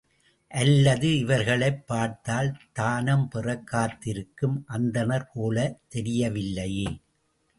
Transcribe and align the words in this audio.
அல்லது, 0.49 1.17
இவர்களைப் 1.17 1.87
பார்த்தால் 1.87 2.57
தானம் 2.73 3.27
பெறக் 3.27 3.67
காத்திருக்கும் 3.67 4.65
அந்தணர் 4.69 5.27
போலத் 5.33 5.79
தெரியவில்லையே? 5.95 7.01